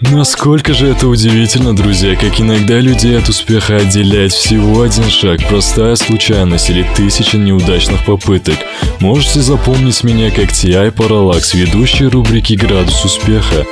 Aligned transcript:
Насколько 0.00 0.72
же 0.72 0.88
это 0.88 1.08
удивительно, 1.08 1.76
друзья, 1.76 2.16
как 2.16 2.40
иногда 2.40 2.78
людей 2.78 3.18
от 3.18 3.28
успеха 3.28 3.76
отделяет 3.76 4.32
всего 4.32 4.80
один 4.80 5.10
шаг, 5.10 5.46
простая 5.46 5.94
случайность 5.94 6.70
или 6.70 6.86
тысяча 6.96 7.36
неудачных 7.36 8.04
попыток. 8.06 8.56
Можете 9.00 9.40
запомнить 9.40 10.02
меня 10.02 10.30
как 10.30 10.52
T.I. 10.52 10.88
Parallax, 10.88 11.54
ведущий 11.54 12.06
рубрики 12.06 12.54
«Градус 12.54 13.04
успеха». 13.04 13.66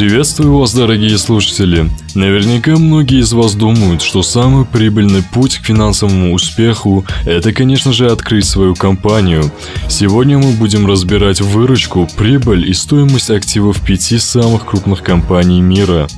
Приветствую 0.00 0.56
вас, 0.56 0.72
дорогие 0.72 1.18
слушатели! 1.18 1.90
Наверняка 2.14 2.78
многие 2.78 3.20
из 3.20 3.34
вас 3.34 3.54
думают, 3.54 4.00
что 4.00 4.22
самый 4.22 4.64
прибыльный 4.64 5.22
путь 5.22 5.58
к 5.58 5.66
финансовому 5.66 6.32
успеху– 6.32 7.04
это, 7.26 7.52
конечно 7.52 7.92
же, 7.92 8.10
открыть 8.10 8.46
свою 8.46 8.74
компанию. 8.74 9.52
Сегодня 9.90 10.38
мы 10.38 10.52
будем 10.52 10.86
разбирать 10.86 11.42
выручку, 11.42 12.08
прибыль 12.16 12.66
и 12.66 12.72
стоимость 12.72 13.28
активов 13.28 13.78
пяти 13.82 14.16
самых 14.16 14.64
крупных 14.64 15.02
компаний 15.02 15.60
мира. 15.60 16.08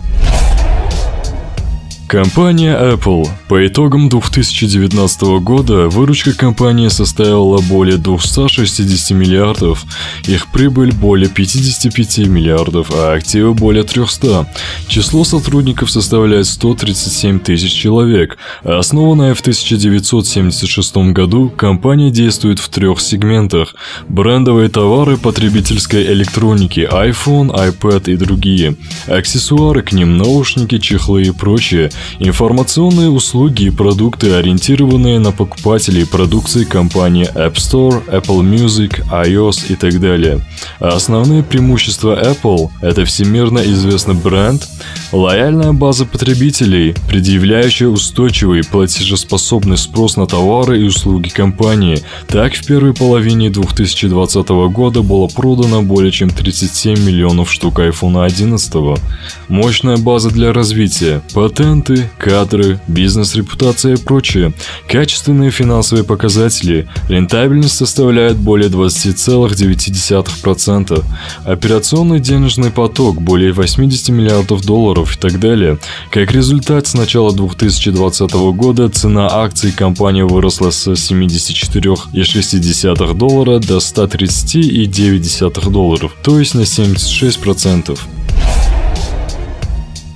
Компания 2.12 2.78
Apple. 2.78 3.26
По 3.48 3.66
итогам 3.66 4.10
2019 4.10 5.22
года 5.40 5.88
выручка 5.88 6.34
компании 6.34 6.88
составила 6.88 7.62
более 7.62 7.96
260 7.96 9.16
миллиардов, 9.16 9.86
их 10.28 10.48
прибыль 10.48 10.92
более 10.92 11.30
55 11.30 12.18
миллиардов, 12.28 12.90
а 12.92 13.14
активы 13.14 13.54
более 13.54 13.84
300. 13.84 14.46
Число 14.88 15.24
сотрудников 15.24 15.90
составляет 15.90 16.46
137 16.48 17.38
тысяч 17.38 17.72
человек. 17.72 18.36
Основанная 18.62 19.32
в 19.32 19.40
1976 19.40 20.96
году, 21.14 21.48
компания 21.48 22.10
действует 22.10 22.58
в 22.58 22.68
трех 22.68 23.00
сегментах. 23.00 23.74
Брендовые 24.10 24.68
товары 24.68 25.16
потребительской 25.16 26.04
электроники, 26.12 26.86
iPhone, 26.92 27.48
iPad 27.48 28.12
и 28.12 28.16
другие. 28.16 28.76
Аксессуары 29.06 29.80
к 29.80 29.92
ним, 29.92 30.18
наушники, 30.18 30.76
чехлы 30.76 31.22
и 31.22 31.30
прочее– 31.30 31.90
Информационные 32.18 33.08
услуги 33.08 33.64
и 33.64 33.70
продукты, 33.70 34.32
ориентированные 34.32 35.18
на 35.18 35.32
покупателей 35.32 36.06
продукции 36.06 36.64
компании 36.64 37.28
App 37.34 37.54
Store, 37.54 38.04
Apple 38.06 38.42
Music, 38.42 39.02
iOS 39.10 39.72
и 39.72 39.76
так 39.76 40.00
далее. 40.00 40.40
А 40.80 40.88
основные 40.88 41.42
преимущества 41.42 42.20
Apple– 42.22 42.70
это 42.80 43.04
всемирно 43.04 43.60
известный 43.60 44.14
бренд, 44.14 44.68
лояльная 45.12 45.72
база 45.72 46.06
потребителей, 46.06 46.94
предъявляющая 47.08 47.88
устойчивый 47.88 48.62
платежеспособный 48.64 49.76
спрос 49.76 50.16
на 50.16 50.26
товары 50.26 50.80
и 50.80 50.84
услуги 50.84 51.28
компании. 51.28 52.02
Так, 52.28 52.54
в 52.54 52.66
первой 52.66 52.94
половине 52.94 53.50
2020 53.50 54.48
года 54.48 55.02
было 55.02 55.26
продано 55.28 55.82
более 55.82 56.12
чем 56.12 56.30
37 56.30 57.04
миллионов 57.04 57.52
штук 57.52 57.78
iPhone 57.80 58.24
11. 58.24 59.00
Мощная 59.48 59.96
база 59.96 60.30
для 60.30 60.52
развития, 60.52 61.22
патенты, 61.34 61.91
продукты, 61.92 62.10
кадры, 62.18 62.80
бизнес-репутация 62.88 63.94
и 63.94 63.96
прочее. 63.96 64.52
Качественные 64.88 65.50
финансовые 65.50 66.04
показатели. 66.04 66.86
Рентабельность 67.08 67.76
составляет 67.76 68.36
более 68.36 68.68
20,9%. 68.70 71.04
Операционный 71.44 72.20
денежный 72.20 72.70
поток 72.70 73.20
более 73.20 73.52
80 73.52 74.10
миллиардов 74.10 74.64
долларов 74.64 75.16
и 75.16 75.18
так 75.18 75.40
далее. 75.40 75.78
Как 76.10 76.30
результат, 76.32 76.86
с 76.86 76.94
начала 76.94 77.34
2020 77.34 78.32
года 78.32 78.88
цена 78.88 79.28
акций 79.30 79.72
компании 79.72 80.22
выросла 80.22 80.70
с 80.70 80.86
74,6 80.88 83.14
доллара 83.14 83.58
до 83.58 83.78
130,9 83.78 85.70
долларов, 85.70 86.14
то 86.22 86.38
есть 86.38 86.54
на 86.54 86.60
76%. 86.60 87.98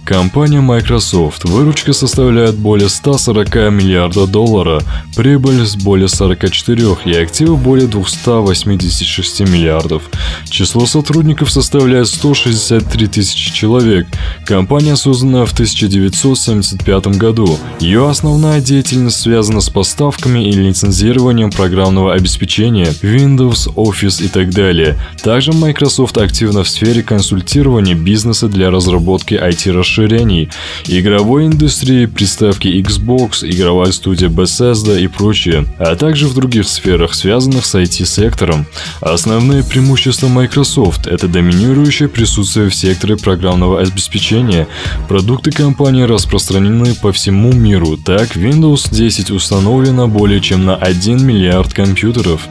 Компания 0.07 0.61
Microsoft. 0.61 1.47
Выручка 1.47 1.93
составляет 1.93 2.55
более 2.55 2.89
140 2.89 3.73
миллиарда 3.73 4.29
долларов, 4.29 4.85
прибыль 5.17 5.67
с 5.67 5.75
более 5.75 6.07
44 6.07 6.99
и 7.07 7.13
активы 7.13 7.57
более 7.57 7.89
286 7.89 9.41
миллиардов. 9.41 10.05
Число 10.49 10.87
сотрудников 10.87 11.51
составляет 11.51 12.07
163 12.07 13.09
тысячи 13.09 13.53
человек. 13.53 14.07
Компания 14.47 14.95
создана 14.95 15.45
в 15.45 15.53
1975 15.53 17.09
году. 17.19 17.59
Ее 17.81 18.09
основная 18.09 18.61
деятельность 18.61 19.21
связана 19.21 19.61
с 19.61 19.71
поставками 19.71 20.49
и 20.49 20.53
лицензированием 20.53 21.51
программного 21.51 22.15
обеспечения, 22.15 22.95
Windows, 23.03 23.75
Office 23.75 24.25
и 24.25 24.29
так 24.29 24.51
далее. 24.51 24.97
Также 25.25 25.53
Microsoft 25.53 26.17
активна 26.17 26.63
в 26.63 26.69
сфере 26.69 27.03
консультирования 27.03 27.97
бизнеса 27.97 28.47
для 28.47 28.71
разработки 28.71 29.35
IT-расширений 29.35 29.96
расширений, 29.97 30.51
игровой 30.87 31.47
индустрии, 31.47 32.07
приставки 32.07 32.69
Xbox, 32.69 33.49
игровая 33.49 33.93
студия 33.93 34.29
Bethesda 34.29 35.01
и 35.01 35.07
прочее, 35.07 35.67
а 35.79 35.97
также 35.97 36.27
в 36.27 36.35
других 36.35 36.69
сферах, 36.69 37.15
связанных 37.15 37.65
с 37.65 37.75
IT-сектором. 37.75 38.67
Основные 39.01 39.65
преимущества 39.65 40.29
Microsoft– 40.29 41.07
это 41.09 41.29
доминирующее 41.29 42.09
присутствие 42.09 42.69
в 42.69 42.75
секторе 42.75 43.17
программного 43.17 43.81
обеспечения. 43.81 44.69
Продукты 45.09 45.51
компании 45.51 46.03
распространены 46.03 46.95
по 46.95 47.13
всему 47.13 47.53
миру, 47.53 47.97
так 47.97 48.37
Windows 48.37 48.89
10 48.91 49.31
установлено 49.31 50.09
более 50.09 50.41
чем 50.41 50.65
на 50.65 50.77
1 50.77 51.25
миллиард 51.25 51.73
компьютеров. 51.73 52.43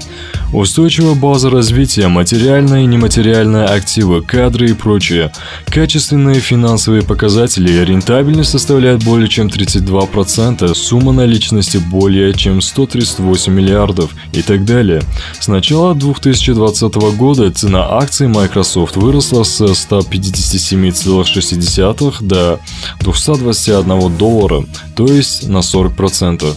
Устойчивая 0.53 1.15
база 1.15 1.49
развития, 1.49 2.07
материальные 2.07 2.85
и 2.85 2.87
нематериальные 2.87 3.65
активы, 3.65 4.21
кадры 4.21 4.69
и 4.69 4.73
прочее. 4.73 5.31
Качественные 5.65 6.39
финансовые 6.39 7.01
показатели, 7.01 7.34
рентабельность 7.83 8.51
составляет 8.51 9.03
более 9.03 9.27
чем 9.27 9.47
32%, 9.47 10.73
сумма 10.73 11.11
наличности 11.11 11.77
более 11.77 12.33
чем 12.33 12.61
138 12.61 13.51
миллиардов 13.51 14.11
и 14.33 14.41
так 14.41 14.63
далее. 14.65 15.03
С 15.39 15.47
начала 15.47 15.93
2020 15.95 16.95
года 17.17 17.51
цена 17.51 17.97
акций 17.97 18.27
Microsoft 18.27 18.95
выросла 18.95 19.43
с 19.43 19.61
157,6 19.61 22.15
до 22.21 22.59
221 23.01 24.17
доллара, 24.17 24.63
то 24.95 25.05
есть 25.05 25.47
на 25.47 25.57
40%. 25.57 26.55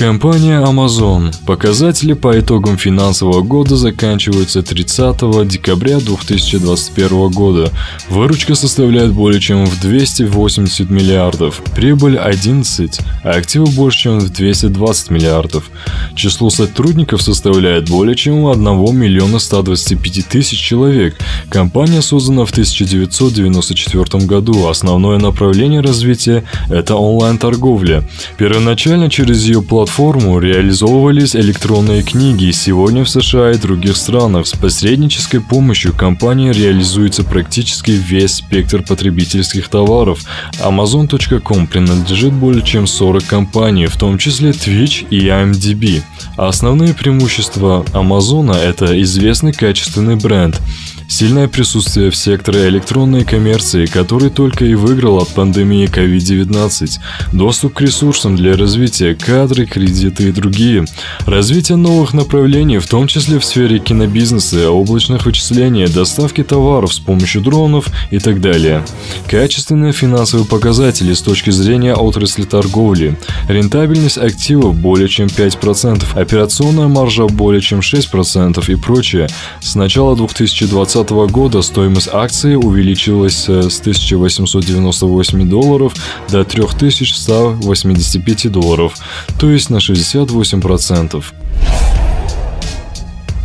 Компания 0.00 0.62
Amazon. 0.64 1.30
Показатели 1.44 2.14
по 2.14 2.40
итогам 2.40 2.78
финансового 2.78 3.42
года 3.42 3.76
заканчиваются 3.76 4.62
30 4.62 5.46
декабря 5.46 5.98
2021 5.98 7.28
года. 7.28 7.70
Выручка 8.08 8.54
составляет 8.54 9.12
более 9.12 9.42
чем 9.42 9.66
в 9.66 9.78
280 9.78 10.88
миллиардов, 10.88 11.60
прибыль 11.76 12.16
11, 12.16 12.98
а 13.22 13.28
активы 13.28 13.66
больше 13.66 13.98
чем 13.98 14.20
в 14.20 14.32
220 14.32 15.10
миллиардов. 15.10 15.70
Число 16.14 16.48
сотрудников 16.48 17.20
составляет 17.20 17.90
более 17.90 18.16
чем 18.16 18.46
1 18.46 18.96
миллиона 18.96 19.38
125 19.38 20.26
тысяч 20.26 20.58
человек. 20.58 21.18
Компания 21.50 22.00
создана 22.00 22.46
в 22.46 22.52
1994 22.52 24.24
году. 24.24 24.66
Основное 24.66 25.18
направление 25.18 25.82
развития– 25.82 26.44
это 26.70 26.96
онлайн-торговля. 26.96 28.02
Первоначально 28.38 29.10
через 29.10 29.44
ее 29.44 29.60
платформу 29.60 29.89
платформу 29.90 30.38
реализовывались 30.38 31.34
электронные 31.34 32.02
книги. 32.04 32.52
Сегодня 32.52 33.02
в 33.02 33.10
США 33.10 33.50
и 33.50 33.58
других 33.58 33.96
странах 33.96 34.46
с 34.46 34.52
посреднической 34.52 35.40
помощью 35.40 35.92
компании 35.92 36.52
реализуется 36.52 37.24
практически 37.24 37.90
весь 37.90 38.34
спектр 38.34 38.82
потребительских 38.82 39.68
товаров. 39.68 40.20
Amazon.com 40.62 41.66
принадлежит 41.66 42.32
более 42.32 42.62
чем 42.62 42.86
40 42.86 43.24
компаний, 43.24 43.86
в 43.86 43.96
том 43.96 44.16
числе 44.16 44.50
Twitch 44.50 45.08
и 45.10 45.26
IMDb. 45.26 46.02
А 46.36 46.46
основные 46.46 46.94
преимущества 46.94 47.84
Amazon– 47.92 48.56
это 48.64 49.02
известный 49.02 49.52
качественный 49.52 50.14
бренд– 50.14 50.60
Сильное 51.10 51.48
присутствие 51.48 52.12
в 52.12 52.16
секторе 52.16 52.68
электронной 52.68 53.24
коммерции, 53.24 53.86
который 53.86 54.30
только 54.30 54.64
и 54.64 54.74
выиграл 54.74 55.18
от 55.18 55.28
пандемии 55.30 55.88
COVID-19, 55.88 57.00
доступ 57.32 57.74
к 57.74 57.80
ресурсам 57.80 58.36
для 58.36 58.56
развития, 58.56 59.16
кадры, 59.16 59.66
кредиты 59.66 60.28
и 60.28 60.32
другие, 60.32 60.84
развитие 61.26 61.76
новых 61.76 62.14
направлений, 62.14 62.78
в 62.78 62.86
том 62.86 63.08
числе 63.08 63.40
в 63.40 63.44
сфере 63.44 63.80
кинобизнеса, 63.80 64.70
облачных 64.70 65.26
вычислений, 65.26 65.88
доставки 65.88 66.44
товаров 66.44 66.94
с 66.94 67.00
помощью 67.00 67.42
дронов 67.42 67.88
и 68.12 68.20
так 68.20 68.40
далее. 68.40 68.84
Качественные 69.26 69.92
финансовые 69.92 70.46
показатели 70.46 71.12
с 71.12 71.22
точки 71.22 71.50
зрения 71.50 71.94
отрасли 71.94 72.44
торговли, 72.44 73.18
рентабельность 73.48 74.16
активов 74.16 74.76
более 74.76 75.08
чем 75.08 75.26
5%, 75.26 76.16
операционная 76.16 76.86
маржа 76.86 77.26
более 77.26 77.60
чем 77.60 77.80
6% 77.80 78.72
и 78.72 78.76
прочее. 78.76 79.26
С 79.60 79.74
начала 79.74 80.14
2020 80.14 80.99
2020 81.04 81.32
года 81.32 81.62
стоимость 81.62 82.08
акции 82.12 82.54
увеличилась 82.54 83.48
э, 83.48 83.70
с 83.70 83.80
1898 83.80 85.48
долларов 85.48 85.94
до 86.30 86.44
3185 86.44 88.52
долларов, 88.52 88.94
то 89.38 89.50
есть 89.50 89.70
на 89.70 89.76
68%. 89.76 91.24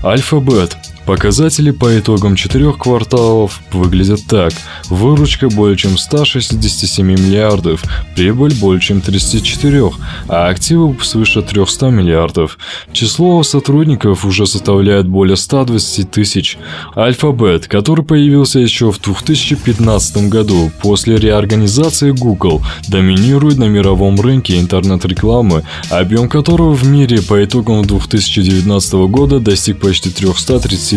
Альфабет 0.04 0.75
Показатели 1.06 1.69
по 1.69 2.00
итогам 2.00 2.36
четырех 2.36 2.80
кварталов 2.80 3.62
выглядят 3.72 4.22
так. 4.28 4.54
Выручка 4.90 5.50
более 5.50 5.78
чем 5.78 6.00
167 6.00 7.06
миллиардов, 7.06 7.84
прибыль 8.16 8.56
более 8.56 8.81
чем 8.81 9.02
34, 9.02 9.92
а 10.28 10.48
активы 10.48 10.96
свыше 11.04 11.44
300 11.44 11.90
миллиардов. 11.92 12.57
Число 12.92 13.44
сотрудников 13.44 14.25
уже 14.25 14.48
составляет 14.48 15.07
более 15.07 15.38
120 15.38 16.10
тысяч. 16.10 16.57
Alphabet, 16.96 17.68
который 17.68 18.04
появился 18.04 18.60
еще 18.60 18.92
в 18.92 19.00
2015 19.00 20.30
году 20.30 20.72
после 20.81 21.18
реорганизации 21.18 22.12
Google, 22.12 22.63
доминирует 22.88 23.58
на 23.58 23.66
мировом 23.66 24.19
рынке 24.19 24.60
интернет-рекламы, 24.60 25.63
объем 25.92 26.28
которого 26.30 26.74
в 26.74 26.88
мире 26.88 27.22
по 27.22 27.44
итогам 27.44 27.86
2019 27.86 28.94
года 28.94 29.40
достиг 29.40 29.80
почти 29.80 30.10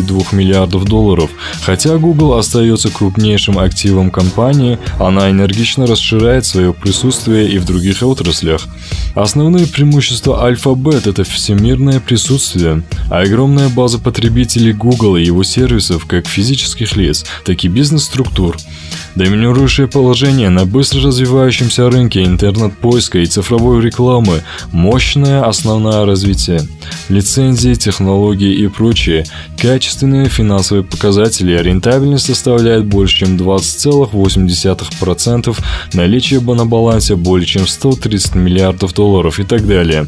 332 0.02 0.38
миллиардов 0.38 0.84
долларов. 0.84 1.30
Хотя 1.62 1.96
Google 1.98 2.34
остается 2.34 2.90
крупнейшим 2.90 3.58
активом 3.58 4.10
компании, 4.10 4.78
она 4.98 5.30
энергично 5.30 5.86
расширяет 5.86 6.46
свое 6.46 6.72
присутствие 6.72 7.48
и 7.48 7.58
в 7.58 7.64
других 7.64 8.02
отраслях. 8.02 8.66
Основные 9.14 9.66
преимущества 9.66 10.48
Alphabet– 10.50 11.08
это 11.10 11.24
всемирное 11.24 12.00
присутствие, 12.00 12.82
огромная 13.10 13.68
база 13.68 13.98
потребителей 13.98 14.72
Google 14.72 15.16
и 15.16 15.24
его 15.24 15.42
сервисов 15.42 16.06
как 16.06 16.26
физических 16.26 16.96
лиц, 16.96 17.24
так 17.44 17.64
и 17.64 17.68
бизнес-структур. 17.68 18.56
Доминирующее 19.14 19.88
положение 19.88 20.48
на 20.48 20.64
быстро 20.64 21.00
развивающемся 21.02 21.90
рынке 21.90 22.24
интернет-поиска 22.24 23.18
и 23.18 23.26
цифровой 23.26 23.82
рекламы, 23.82 24.42
мощное 24.70 25.42
основное 25.42 26.04
развитие, 26.04 26.60
лицензии, 27.08 27.74
технологии 27.74 28.54
и 28.54 28.68
прочее, 28.68 29.26
качественные 29.88 30.28
финансовые 30.28 30.84
показатели, 30.84 31.58
рентабельность 31.62 32.26
составляет 32.26 32.84
больше 32.84 33.20
чем 33.20 33.38
20,8%, 33.38 35.56
наличие 35.94 36.40
на 36.40 36.66
балансе 36.66 37.16
более 37.16 37.46
чем 37.46 37.66
130 37.66 38.34
миллиардов 38.34 38.92
долларов 38.92 39.40
и 39.40 39.44
так 39.44 39.66
далее. 39.66 40.06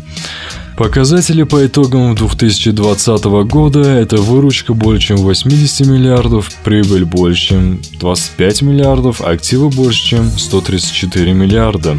Показатели 0.77 1.45
по 1.45 1.65
итогам 1.65 2.15
2020 2.15 3.25
года– 3.49 3.81
это 3.81 4.19
выручка 4.19 4.75
более 4.75 5.01
чем 5.01 5.17
80 5.17 5.87
миллиардов, 5.87 6.53
прибыль 6.63 7.07
больше 7.07 7.49
чем 7.49 7.81
25 8.01 8.61
миллиардов, 8.61 9.23
активы 9.23 9.71
больше 9.71 10.05
чем 10.05 10.31
134 10.31 11.33
миллиарда. 11.33 11.99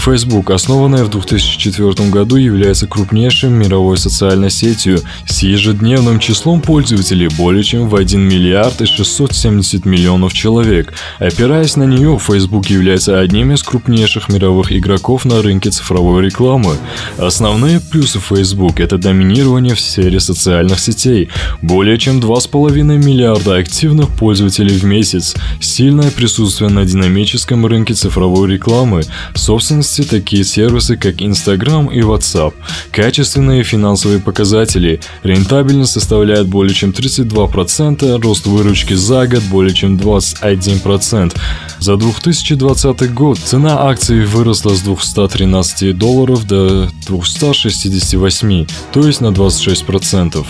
Facebook, 0.00 0.50
основанная 0.50 1.04
в 1.04 1.10
2004 1.10 2.08
году, 2.08 2.36
является 2.36 2.86
крупнейшей 2.86 3.50
мировой 3.50 3.98
социальной 3.98 4.50
сетью 4.50 5.00
с 5.26 5.42
ежедневным 5.42 6.18
числом 6.18 6.62
пользователей 6.62 7.28
более 7.28 7.62
чем 7.62 7.86
в 7.86 7.94
1 7.94 8.18
миллиард 8.18 8.80
и 8.80 8.86
670 8.86 9.84
миллионов 9.84 10.32
человек. 10.32 10.94
Опираясь 11.18 11.76
на 11.76 11.82
нее, 11.82 12.18
Facebook 12.18 12.66
является 12.70 13.20
одним 13.20 13.52
из 13.52 13.62
крупнейших 13.62 14.30
мировых 14.30 14.72
игроков 14.72 15.26
на 15.26 15.42
рынке 15.42 15.70
цифровой 15.70 16.24
рекламы. 16.24 16.76
Основные 17.18 17.78
плюсы 17.78 18.20
Facebook– 18.20 18.80
это 18.80 18.96
доминирование 18.96 19.74
в 19.74 19.80
сфере 19.80 20.18
социальных 20.18 20.80
сетей, 20.80 21.28
более 21.60 21.98
чем 21.98 22.20
2,5 22.20 22.96
миллиарда 22.96 23.56
активных 23.56 24.08
пользователей 24.08 24.78
в 24.78 24.84
месяц, 24.84 25.34
сильное 25.60 26.10
присутствие 26.10 26.70
на 26.70 26.86
динамическом 26.86 27.66
рынке 27.66 27.92
цифровой 27.92 28.50
рекламы, 28.50 29.02
собственность 29.34 29.89
частности 29.90 30.02
такие 30.02 30.44
сервисы, 30.44 30.96
как 30.96 31.20
Instagram 31.20 31.88
и 31.88 32.00
WhatsApp. 32.00 32.54
Качественные 32.92 33.64
финансовые 33.64 34.20
показатели. 34.20 35.00
Рентабельность 35.24 35.92
составляет 35.92 36.46
более 36.46 36.74
чем 36.74 36.90
32%, 36.90 38.22
рост 38.22 38.46
выручки 38.46 38.94
за 38.94 39.26
год 39.26 39.42
более 39.50 39.74
чем 39.74 39.96
21%. 39.96 41.36
За 41.80 41.96
2020 41.96 43.14
год 43.14 43.38
цена 43.38 43.88
акций 43.88 44.24
выросла 44.24 44.74
с 44.74 44.82
213 44.82 45.96
долларов 45.98 46.46
до 46.46 46.88
268, 47.06 48.66
то 48.92 49.06
есть 49.06 49.20
на 49.20 49.28
26%. 49.28 50.46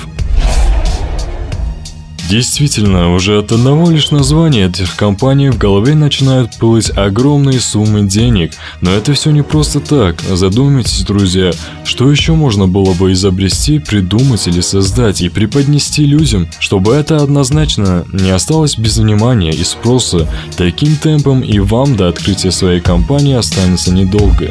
Действительно, 2.31 3.13
уже 3.13 3.41
от 3.41 3.51
одного 3.51 3.91
лишь 3.91 4.13
названия 4.13 4.67
этих 4.67 4.95
компаний 4.95 5.51
в 5.51 5.59
голове 5.59 5.97
начинают 5.97 6.57
плыть 6.59 6.89
огромные 6.97 7.59
суммы 7.59 8.07
денег. 8.07 8.53
Но 8.81 8.93
это 8.93 9.15
все 9.15 9.33
не 9.33 9.43
просто 9.43 9.81
так. 9.81 10.21
Задумайтесь, 10.21 11.03
друзья, 11.03 11.51
что 11.83 12.09
еще 12.09 12.35
можно 12.35 12.69
было 12.69 12.95
бы 12.95 13.11
изобрести, 13.11 13.81
придумать 13.81 14.47
или 14.47 14.61
создать 14.61 15.23
и 15.23 15.29
преподнести 15.29 16.05
людям, 16.05 16.49
чтобы 16.61 16.95
это 16.95 17.17
однозначно 17.17 18.05
не 18.13 18.31
осталось 18.31 18.79
без 18.79 18.99
внимания 18.99 19.51
и 19.51 19.65
спроса. 19.65 20.29
Таким 20.57 20.95
темпом 20.95 21.41
и 21.41 21.59
вам 21.59 21.97
до 21.97 22.07
открытия 22.07 22.53
своей 22.53 22.81
компании 22.81 23.35
останется 23.35 23.93
недолго. 23.93 24.51